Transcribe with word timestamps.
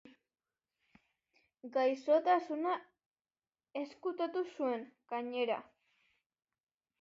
Gaixotasuna 1.75 2.71
ezkutatu 3.83 4.45
zuen, 4.55 4.89
gainera. 5.15 5.61